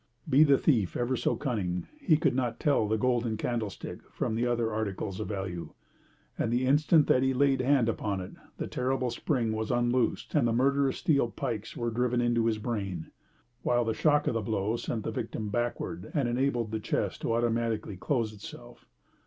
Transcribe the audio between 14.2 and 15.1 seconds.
of the blow sent